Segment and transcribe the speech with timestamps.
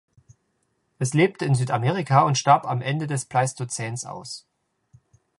[0.97, 4.47] Es lebte in Südamerika und starb am Ende des Pleistozäns aus.